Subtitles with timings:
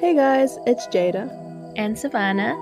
[0.00, 1.28] Hey guys, it's Jada.
[1.76, 2.54] And Savannah.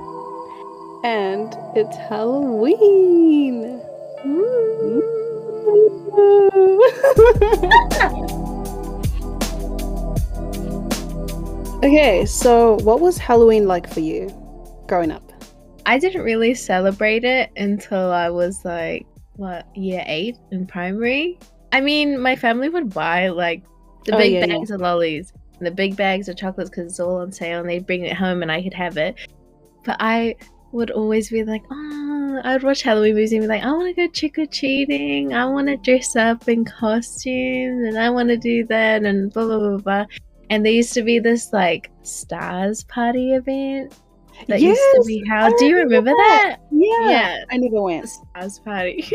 [1.04, 3.78] And it's Halloween.
[11.84, 14.30] okay, so what was Halloween like for you
[14.86, 15.30] growing up?
[15.84, 21.38] I didn't really celebrate it until I was like, what, year eight in primary?
[21.70, 23.62] I mean, my family would buy like
[24.06, 27.00] the Oh, big yeah, bags of lollies and the big bags of chocolates because it's
[27.00, 29.14] all on sale and they'd bring it home and I could have it.
[29.84, 30.36] But I
[30.72, 33.94] would always be like, oh, I would watch Halloween movies and be like, I want
[33.94, 35.32] to go trick or treating.
[35.32, 39.46] I want to dress up in costumes and I want to do that and blah,
[39.46, 40.04] blah, blah, blah.
[40.50, 43.94] And there used to be this like stars party event
[44.48, 45.54] that used to be held.
[45.58, 46.58] Do you remember remember that?
[46.70, 47.10] Yeah.
[47.10, 47.44] Yeah.
[47.50, 48.08] I never the went.
[48.08, 49.08] stars party.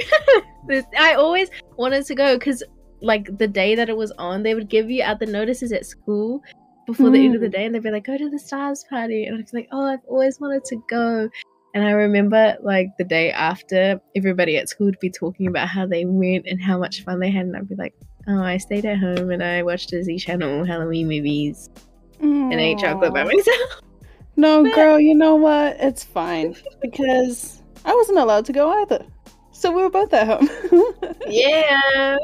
[0.97, 2.63] I always wanted to go because,
[3.01, 5.85] like, the day that it was on, they would give you out the notices at
[5.85, 6.41] school
[6.87, 7.51] before the end of the Mm.
[7.51, 9.85] day, and they'd be like, "Go to the stars party," and I'd be like, "Oh,
[9.85, 11.29] I've always wanted to go."
[11.73, 15.85] And I remember, like, the day after, everybody at school would be talking about how
[15.85, 17.93] they went and how much fun they had, and I'd be like,
[18.27, 21.69] "Oh, I stayed at home and I watched Disney Channel Halloween movies
[22.19, 23.57] and ate chocolate by myself."
[24.37, 25.75] No, girl, you know what?
[25.79, 29.05] It's fine because I wasn't allowed to go either.
[29.51, 30.49] So we were both at home.
[31.27, 32.17] Yeah.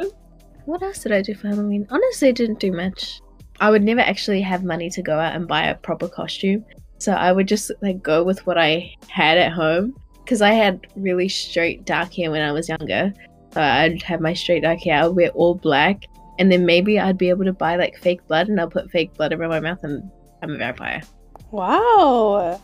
[0.68, 1.88] What else did I do for Halloween?
[1.90, 3.22] Honestly, I didn't do much.
[3.62, 6.66] I would never actually have money to go out and buy a proper costume.
[6.98, 9.96] So I would just like go with what I had at home
[10.26, 13.14] because I had really straight dark hair when I was younger.
[13.54, 15.06] So I'd have my straight dark hair.
[15.06, 16.04] I'd wear all black,
[16.38, 19.14] and then maybe I'd be able to buy like fake blood, and I'll put fake
[19.14, 20.12] blood around my mouth, and
[20.44, 21.02] I'm a vampire.
[21.52, 22.60] wow.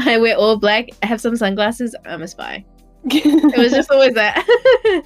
[0.00, 0.90] I wear all black.
[1.02, 1.96] I have some sunglasses.
[2.04, 2.66] I'm a spy.
[3.04, 4.44] It was just always that.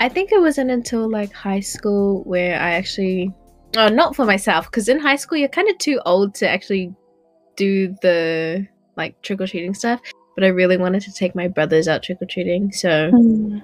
[0.00, 3.32] I think it wasn't until like high school where I actually,
[3.76, 6.94] oh, not for myself, because in high school you're kind of too old to actually
[7.56, 10.00] do the like trick or treating stuff.
[10.36, 13.62] But I really wanted to take my brothers out trick or treating, so Mm.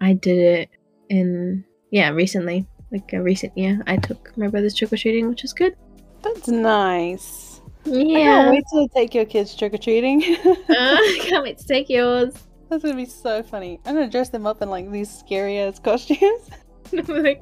[0.00, 0.68] I did it
[1.10, 3.82] in yeah recently, like a recent year.
[3.86, 5.76] I took my brothers trick or treating, which was good.
[6.22, 7.60] That's nice.
[7.86, 10.22] I Yeah, can't wait to take your kids trick or treating.
[10.46, 12.32] uh, can't wait to take yours.
[12.70, 13.80] That's gonna be so funny.
[13.84, 16.50] I'm gonna dress them up in like these scary ass costumes.
[16.92, 17.38] Like,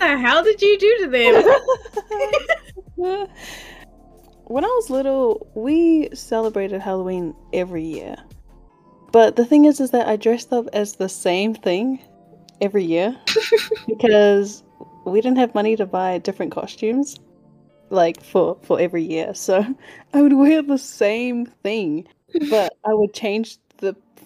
[0.00, 1.44] hell did you do to them?
[4.46, 8.16] when I was little, we celebrated Halloween every year.
[9.12, 12.00] But the thing is, is that I dressed up as the same thing
[12.60, 13.16] every year
[13.86, 14.64] because
[15.04, 17.20] we didn't have money to buy different costumes,
[17.90, 19.32] like for for every year.
[19.32, 19.64] So
[20.12, 22.08] I would wear the same thing,
[22.50, 23.58] but I would change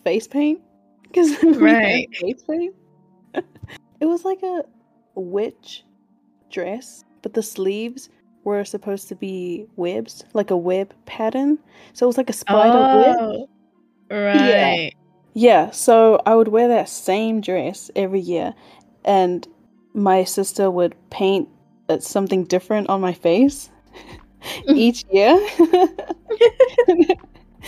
[0.04, 0.60] face paint
[1.02, 2.08] because Right.
[2.20, 2.74] face paint.
[3.34, 4.64] it was like a
[5.14, 5.84] witch
[6.50, 8.08] dress, but the sleeves
[8.44, 11.58] were supposed to be webs, like a web pattern.
[11.92, 13.16] So it was like a spider web.
[13.18, 13.48] Oh,
[14.10, 14.92] right.
[15.34, 15.70] Yeah, yeah.
[15.70, 18.54] so I would wear that same dress every year,
[19.04, 19.46] and
[19.94, 21.48] my sister would paint
[21.88, 23.70] uh, something different on my face
[24.68, 25.38] each year.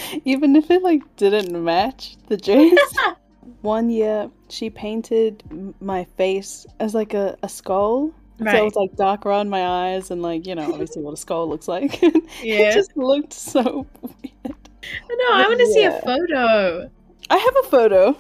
[0.25, 2.79] Even if it like didn't match the dress.
[3.63, 5.43] One year she painted
[5.81, 8.13] my face as like a, a skull.
[8.39, 11.17] So it was like dark around my eyes and like, you know, obviously what a
[11.17, 12.03] skull looks like.
[12.03, 14.69] it just looked so weird.
[15.09, 16.91] no, I want to see a photo.
[17.31, 18.17] I have a photo.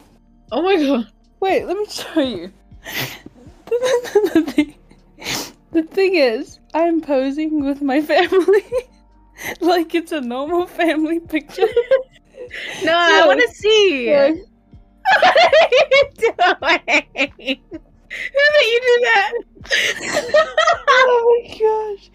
[0.53, 1.11] Oh my god.
[1.41, 2.53] Wait, let me show you.
[3.67, 4.75] the, thing,
[5.73, 8.65] the thing is, I'm posing with my family
[9.61, 11.69] like it's a normal family picture.
[12.84, 14.06] No, I want to see.
[14.06, 14.31] Yeah.
[15.22, 17.61] what are you doing?
[17.71, 19.33] Who let you do that?
[20.89, 22.11] oh my gosh.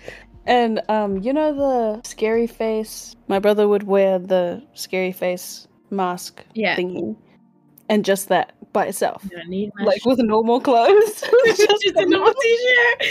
[0.45, 3.15] And um, you know the scary face?
[3.27, 6.75] My brother would wear the scary face mask yeah.
[6.75, 7.15] thingy.
[7.89, 9.23] And just that by itself.
[9.25, 11.23] I don't need Like with normal clothes.
[11.45, 13.03] just, a normal t-shirt.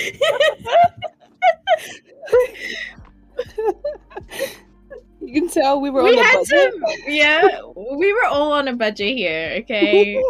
[5.40, 6.72] Can tell we were we on a budget.
[6.72, 7.60] to, yeah.
[7.74, 10.22] We were all on a budget here, okay?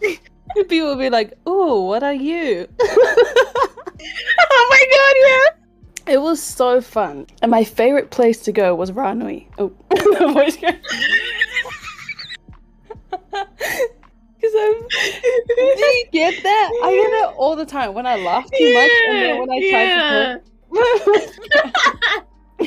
[0.68, 6.14] People would be like, "Oh, what are you?" oh my god, yeah.
[6.14, 9.48] It was so fun, and my favorite place to go was Ranui.
[9.58, 9.72] Oh,
[10.32, 10.56] voice.
[10.56, 10.74] Because
[14.54, 14.88] I'm.
[15.48, 16.70] Do you get that?
[16.84, 19.60] I get it all the time when I laugh too much, and then when I
[19.70, 20.40] try to.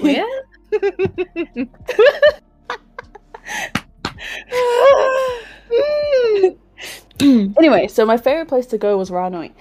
[0.02, 0.44] Where?
[7.58, 9.52] anyway, so my favorite place to go was Ranui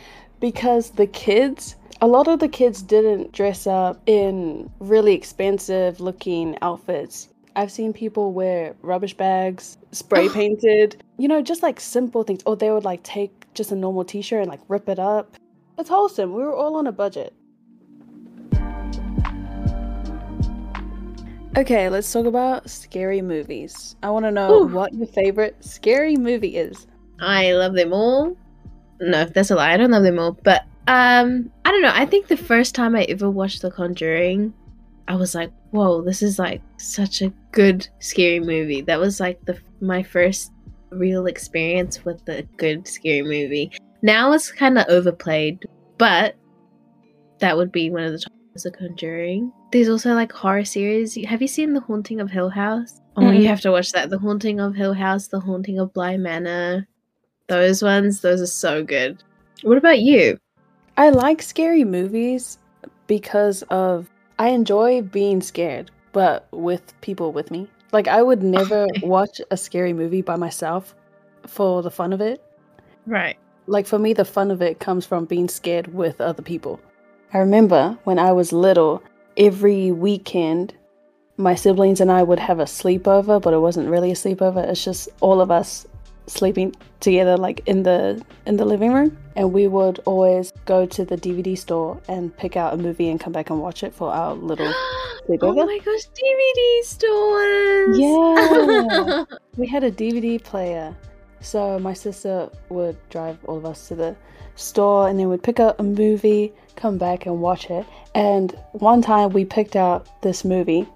[0.41, 6.57] because the kids a lot of the kids didn't dress up in really expensive looking
[6.63, 7.29] outfits.
[7.57, 12.43] I've seen people wear rubbish bags, spray painted, you know, just like simple things.
[12.47, 15.37] Or they would like take just a normal t shirt and like rip it up.
[15.77, 16.35] It's wholesome.
[16.35, 17.35] We were all on a budget.
[21.59, 23.97] Okay, let's talk about scary movies.
[24.05, 24.67] I want to know Ooh.
[24.69, 26.87] what your favorite scary movie is.
[27.19, 28.37] I love them all.
[29.01, 29.73] No, that's a lie.
[29.73, 31.91] I don't love them all, but um, I don't know.
[31.93, 34.55] I think the first time I ever watched The Conjuring,
[35.09, 39.45] I was like, "Whoa, this is like such a good scary movie." That was like
[39.45, 40.53] the my first
[40.91, 43.73] real experience with a good scary movie.
[44.03, 45.67] Now it's kind of overplayed,
[45.99, 46.37] but
[47.41, 49.53] that would be one of the top is The Conjuring.
[49.71, 51.15] There's also like horror series.
[51.27, 53.01] Have you seen The Haunting of Hill House?
[53.17, 53.41] Oh, Mm-mm.
[53.43, 54.09] you have to watch that.
[54.11, 56.87] The Haunting of Hill House, The Haunting of Bly Manor.
[57.49, 59.23] Those ones, those are so good.
[59.63, 60.39] What about you?
[60.97, 62.59] I like scary movies
[63.07, 67.69] because of I enjoy being scared, but with people with me.
[67.93, 70.95] Like I would never watch a scary movie by myself
[71.47, 72.43] for the fun of it.
[73.07, 73.37] Right.
[73.67, 76.81] Like for me the fun of it comes from being scared with other people.
[77.35, 79.03] I remember when I was little,
[79.39, 80.75] every weekend
[81.39, 84.69] my siblings and I would have a sleepover, but it wasn't really a sleepover.
[84.69, 85.87] It's just all of us
[86.27, 91.05] sleeping together like in the in the living room and we would always go to
[91.05, 94.13] the DVD store and pick out a movie and come back and watch it for
[94.13, 95.63] our little oh sleepover.
[95.63, 97.99] oh my gosh, DVD stores.
[97.99, 99.25] Yeah.
[99.57, 100.95] we had a DVD player.
[101.41, 104.17] So my sister would drive all of us to the
[104.57, 107.87] store and then we'd pick up a movie, come back and watch it.
[108.15, 110.87] And one time we picked out this movie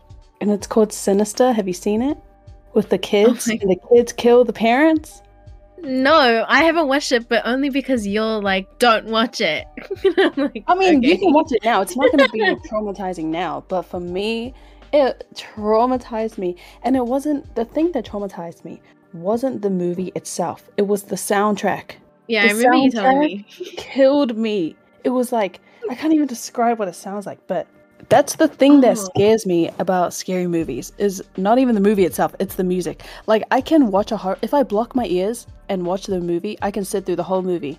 [0.40, 1.52] and it's called Sinister.
[1.52, 2.18] Have you seen it?
[2.74, 5.22] With the kids oh my- and the kids kill the parents.
[5.78, 9.66] no, I haven't watched it, but only because you're like, don't watch it.
[10.36, 11.82] Like, I mean, you can watch it now.
[11.82, 14.54] It's not going to be traumatizing now, but for me,
[14.92, 16.56] it traumatized me.
[16.82, 18.80] And it wasn't the thing that traumatized me
[19.14, 20.68] wasn't the movie itself.
[20.76, 21.92] It was the soundtrack.
[22.28, 23.46] Yeah, I the remember you telling me.
[23.76, 24.76] Killed me.
[25.04, 25.60] It was like
[25.90, 27.66] I can't even describe what it sounds like, but
[28.08, 29.08] that's the thing that Oh.
[29.14, 33.02] scares me about scary movies is not even the movie itself, it's the music.
[33.26, 36.56] Like I can watch a horror if I block my ears and watch the movie,
[36.62, 37.78] I can sit through the whole movie.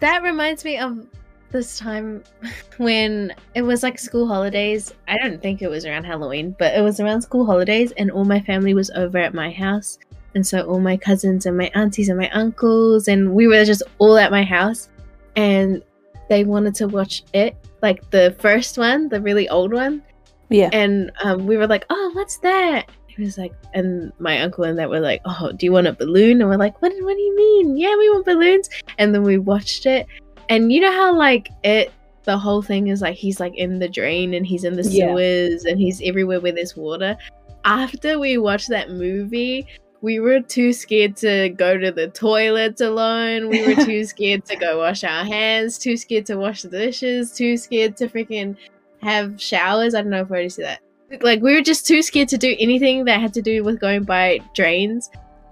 [0.00, 1.06] That reminds me of
[1.52, 2.22] this time
[2.78, 4.92] when it was like school holidays.
[5.08, 8.24] I don't think it was around Halloween, but it was around school holidays, and all
[8.24, 9.98] my family was over at my house.
[10.36, 13.82] And so all my cousins and my aunties and my uncles, and we were just
[13.98, 14.90] all at my house.
[15.34, 15.82] And
[16.28, 20.02] they wanted to watch it, like the first one, the really old one.
[20.50, 20.68] Yeah.
[20.72, 22.90] And um, we were like, oh, what's that?
[23.06, 25.92] He was like, and my uncle and that were like, oh, do you want a
[25.94, 26.42] balloon?
[26.42, 27.78] And we're like, what, what do you mean?
[27.78, 28.68] Yeah, we want balloons.
[28.98, 30.06] And then we watched it.
[30.50, 31.92] And you know how, like, it,
[32.24, 35.06] the whole thing is like, he's like in the drain and he's in the Yeah.
[35.06, 37.16] sewers and he's everywhere where there's water.
[37.64, 39.66] After we watched that movie,
[40.00, 43.48] we were too scared to go to the toilets alone.
[43.48, 47.32] We were too scared to go wash our hands, too scared to wash the dishes,
[47.32, 48.56] too scared to freaking
[49.02, 49.94] have showers.
[49.94, 50.64] I don't know if I already said
[51.10, 51.22] that.
[51.22, 54.04] Like we were just too scared to do anything that had to do with going
[54.04, 55.10] by drains,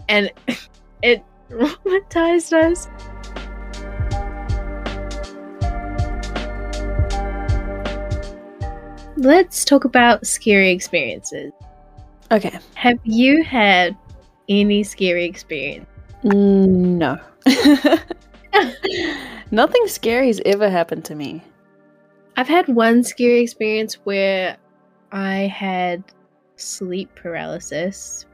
[0.09, 0.31] and
[1.03, 2.89] it traumatized us.
[9.17, 11.53] Let's talk about scary experiences.
[12.33, 12.59] Okay.
[12.75, 13.97] Have you had
[14.49, 15.87] any scary experience?
[16.23, 17.19] No.
[19.51, 21.43] Nothing scary has ever happened to me.
[22.37, 24.57] I've had one scary experience where
[25.13, 26.03] I had
[26.57, 28.27] sleep paralysis.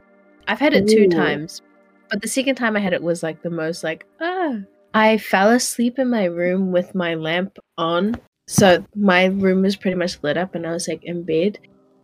[0.47, 1.09] I've had it two Ooh.
[1.09, 1.61] times,
[2.09, 4.55] but the second time I had it was like the most like ah.
[4.93, 8.15] I fell asleep in my room with my lamp on.
[8.47, 11.59] So my room was pretty much lit up and I was like in bed.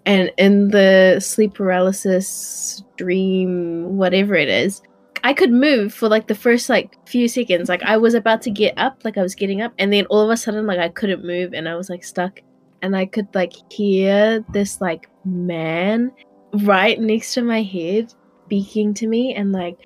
[0.07, 4.81] And in the sleep paralysis dream, whatever it is,
[5.25, 7.67] I could move for like the first like few seconds.
[7.67, 10.21] Like I was about to get up, like I was getting up, and then all
[10.21, 12.39] of a sudden, like I couldn't move and I was like stuck.
[12.81, 16.13] And I could like hear this like man
[16.53, 18.13] right next to my head
[18.45, 19.77] speaking to me and like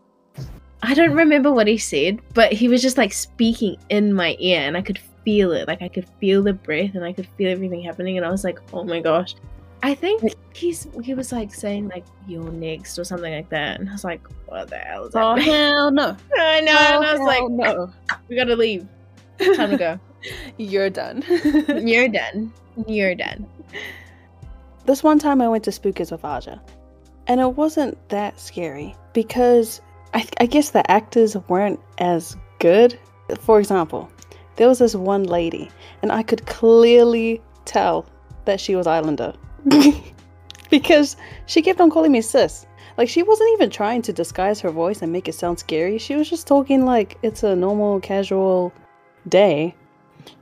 [0.83, 4.59] I don't remember what he said, but he was just like speaking in my ear
[4.61, 5.67] and I could feel it.
[5.67, 8.43] Like I could feel the breath and I could feel everything happening and I was
[8.43, 9.33] like, "Oh my gosh."
[9.83, 13.89] I think he's he was like saying like you're next or something like that and
[13.89, 16.15] I was like, "What the hell is Oh that?" hell no!
[16.37, 16.71] I know.
[16.71, 17.93] and I oh, was like, no,
[18.27, 18.87] "We got to leave.
[19.55, 19.99] Time to go.
[20.57, 21.23] you're done.
[21.83, 22.53] You're done.
[22.87, 23.47] You're done."
[24.85, 26.61] This one time I went to Spookers with Aja,
[27.27, 29.81] and it wasn't that scary because
[30.13, 32.99] I, I guess the actors weren't as good.
[33.39, 34.11] For example,
[34.57, 35.71] there was this one lady,
[36.01, 38.05] and I could clearly tell
[38.45, 39.33] that she was Islander
[40.69, 42.65] because she kept on calling me sis.
[42.97, 45.97] Like she wasn't even trying to disguise her voice and make it sound scary.
[45.97, 48.73] She was just talking like it's a normal, casual
[49.27, 49.75] day.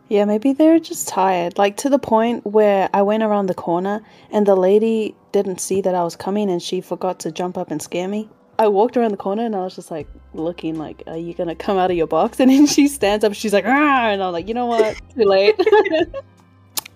[0.09, 1.57] Yeah, maybe they're just tired.
[1.57, 5.81] Like to the point where I went around the corner and the lady didn't see
[5.81, 8.27] that I was coming and she forgot to jump up and scare me.
[8.57, 11.55] I walked around the corner and I was just like looking like, are you gonna
[11.55, 12.39] come out of your box?
[12.41, 14.99] And then she stands up, she's like, ah, and I'm like, you know what?
[15.15, 15.55] Too late.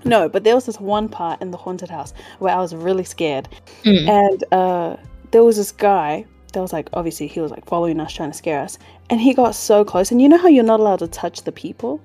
[0.06, 3.04] no, but there was this one part in the haunted house where I was really
[3.04, 3.50] scared.
[3.84, 4.08] Mm.
[4.08, 4.98] And uh
[5.32, 8.38] there was this guy that was like obviously he was like following us trying to
[8.38, 8.78] scare us.
[9.10, 10.12] And he got so close.
[10.12, 12.02] And you know how you're not allowed to touch the people?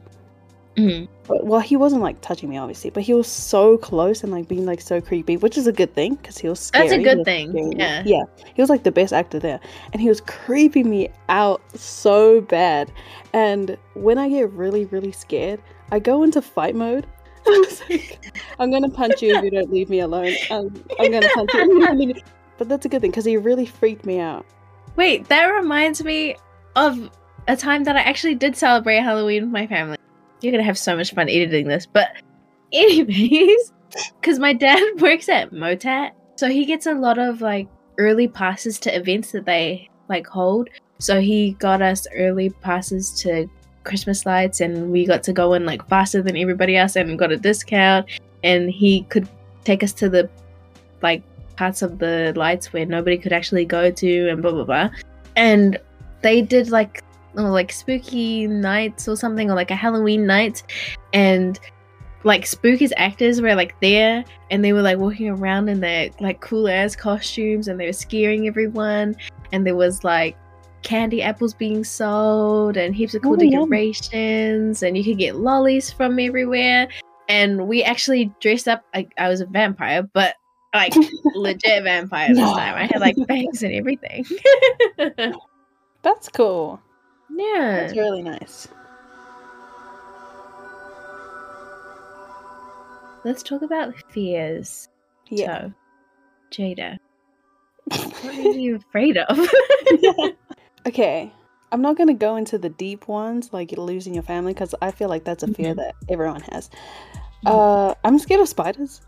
[0.79, 1.09] Mhm.
[1.27, 4.49] But, well, he wasn't like touching me, obviously, but he was so close and like
[4.49, 6.89] being like so creepy, which is a good thing because he was scary.
[6.89, 8.03] That's a good thing, yeah.
[8.07, 8.23] yeah.
[8.55, 9.61] He was like the best actor there,
[9.93, 12.91] and he was creeping me out so bad.
[13.33, 17.07] And when I get really, really scared, I go into fight mode.
[18.59, 20.35] I'm gonna punch you if you don't leave me alone.
[20.51, 22.15] Um, I'm gonna punch you.
[22.59, 24.45] but that's a good thing because he really freaked me out.
[24.97, 26.37] Wait, that reminds me
[26.77, 27.11] of
[27.47, 29.97] a time that I actually did celebrate Halloween with my family.
[30.41, 32.09] You're gonna have so much fun editing this, but
[32.73, 33.73] anyways,
[34.21, 37.69] because my dad works at Motat, so he gets a lot of like
[37.99, 40.69] early passes to events that they like hold.
[40.99, 43.49] So he got us early passes to
[43.85, 47.33] Christmas lights, and we got to go in like faster than everybody else, and got
[47.33, 48.07] a discount.
[48.43, 49.29] And he could
[49.65, 50.29] take us to the
[51.03, 51.23] like
[51.57, 54.91] parts of the lights where nobody could actually go to, and blah blah blah.
[55.37, 55.79] And
[56.23, 57.03] they did like
[57.37, 60.63] or like spooky nights or something or like a halloween night
[61.13, 61.61] and
[62.25, 66.41] like Spookers actors were like there and they were like walking around in their like
[66.41, 69.17] cool ass costumes and they were scaring everyone
[69.53, 70.37] and there was like
[70.83, 73.63] candy apples being sold and heaps of cool Oh, yum.
[73.65, 76.89] decorations and you could get lollies from everywhere
[77.29, 80.35] and we actually dressed up like i was a vampire but
[80.75, 80.95] like
[81.35, 82.55] legit vampire this No.
[82.55, 84.25] time i had like bangs and everything
[86.03, 86.81] That's cool.
[87.37, 88.69] yeah That's really nice.
[93.25, 94.89] Let's talk about fears.
[95.29, 95.69] Yeah.
[95.69, 95.73] So,
[96.53, 96.99] Jada,
[98.23, 99.37] what are you afraid of?
[100.89, 101.31] Okay,
[101.71, 105.09] I'm not gonna go into the deep ones like losing your family because I feel
[105.09, 105.77] like that's a fear Mhm.
[105.77, 106.71] that everyone has.
[107.47, 109.01] Uh, I'm scared of spiders.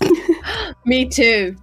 [0.84, 1.56] Me too.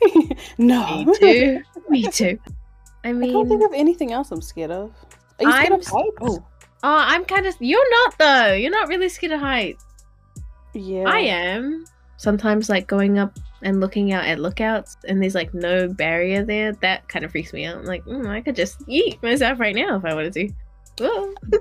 [0.58, 1.62] no, Me too.
[1.88, 2.38] Me too.
[3.04, 4.92] I I can't think of anything else I'm scared of.
[5.38, 6.16] Are you scared I'm of heights?
[6.22, 6.44] oh,
[6.82, 7.56] I'm kind of.
[7.60, 8.52] You're not though.
[8.52, 9.84] You're not really scared of heights.
[10.74, 11.04] yeah.
[11.08, 11.84] I am.
[12.16, 16.72] Sometimes, like going up and looking out at lookouts, and there's like no barrier there.
[16.74, 17.78] That kind of freaks me out.
[17.78, 20.50] I'm like, mm, I could just eat myself right now if I wanted to.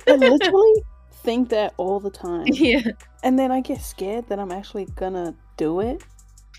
[0.08, 0.84] I literally
[1.24, 2.82] think that all the time, yeah.
[3.24, 6.03] and then I get scared that I'm actually gonna do it.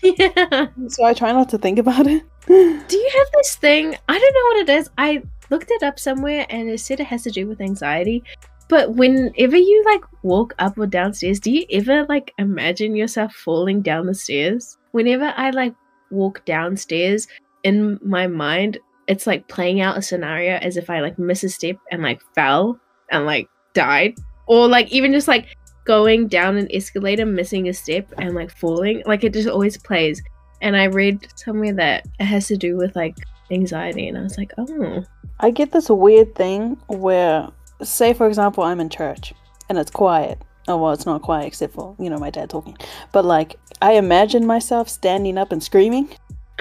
[0.03, 0.67] Yeah.
[0.87, 2.23] So I try not to think about it.
[2.47, 3.95] Do you have this thing?
[4.09, 4.89] I don't know what it is.
[4.97, 5.21] I
[5.51, 8.23] looked it up somewhere and it said it has to do with anxiety.
[8.67, 13.81] But whenever you like walk up or downstairs, do you ever like imagine yourself falling
[13.81, 14.77] down the stairs?
[14.91, 15.73] Whenever I like
[16.09, 17.27] walk downstairs
[17.63, 21.49] in my mind, it's like playing out a scenario as if I like miss a
[21.49, 22.79] step and like fell
[23.11, 24.15] and like died.
[24.47, 25.47] Or like even just like
[25.85, 29.03] going down an escalator, missing a step and like falling.
[29.05, 30.21] Like it just always plays
[30.61, 33.15] and I read somewhere that it has to do with like
[33.49, 35.03] anxiety, and I was like, oh,
[35.39, 37.49] I get this weird thing where,
[37.81, 39.33] say, for example, I'm in church
[39.69, 40.41] and it's quiet.
[40.67, 42.77] Oh, well, it's not quiet except for, you know, my dad talking.
[43.11, 46.09] But, like, I imagine myself standing up and screaming,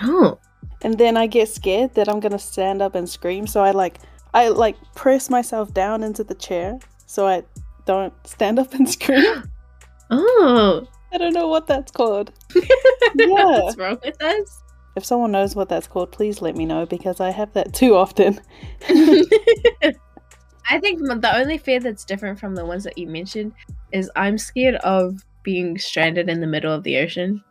[0.02, 0.38] oh,
[0.83, 3.47] and then I get scared that I'm gonna stand up and scream.
[3.47, 3.99] So I, like,
[4.33, 7.42] I, like, press myself down into the chair so I
[7.85, 9.42] don't stand up and scream.
[10.11, 12.33] oh, I don't know what that's called.
[13.14, 14.62] what's wrong with us?
[14.97, 17.95] If someone knows what that's called, please let me know because I have that too
[17.95, 18.40] often.
[20.71, 23.52] I think the only fear that's different from the ones that you mentioned
[23.93, 27.43] is I'm scared of being stranded in the middle of the ocean.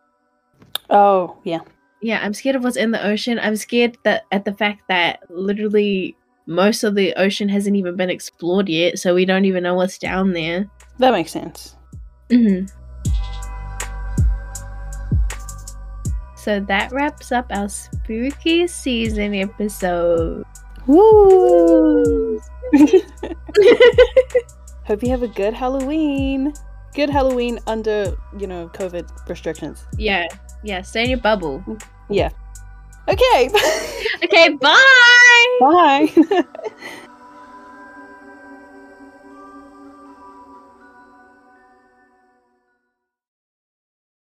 [0.90, 1.60] Oh, yeah.
[2.02, 3.40] Yeah, I'm scared of what's in the ocean.
[3.40, 6.16] I'm scared that at the fact that literally
[6.48, 9.98] most of the ocean hasn't even been explored yet, so we don't even know what's
[9.98, 10.66] down there.
[10.98, 11.76] That makes sense.
[12.32, 12.66] hmm
[16.36, 20.46] So that wraps up our spooky season episode.
[20.88, 22.40] Woo!
[24.90, 26.52] Hope you have a good Halloween.
[26.96, 29.86] Good Halloween under, you know, COVID restrictions.
[30.00, 30.26] yeah,
[30.64, 31.64] yeah, stay in your bubble.
[32.10, 32.32] Yeah.
[33.08, 33.52] Okay.
[34.22, 35.58] Okay, bye!
[35.62, 36.44] Bye.